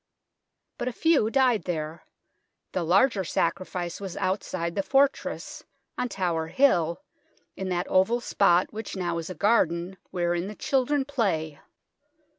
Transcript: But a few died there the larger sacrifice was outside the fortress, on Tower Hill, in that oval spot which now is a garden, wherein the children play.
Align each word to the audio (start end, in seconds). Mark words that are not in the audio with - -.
But 0.79 0.87
a 0.87 0.91
few 0.93 1.29
died 1.29 1.65
there 1.65 2.05
the 2.71 2.81
larger 2.81 3.23
sacrifice 3.23 4.01
was 4.01 4.17
outside 4.17 4.73
the 4.73 4.81
fortress, 4.81 5.63
on 5.95 6.09
Tower 6.09 6.47
Hill, 6.47 7.03
in 7.55 7.69
that 7.69 7.87
oval 7.87 8.19
spot 8.19 8.73
which 8.73 8.95
now 8.95 9.19
is 9.19 9.29
a 9.29 9.35
garden, 9.35 9.97
wherein 10.09 10.47
the 10.47 10.55
children 10.55 11.05
play. 11.05 11.59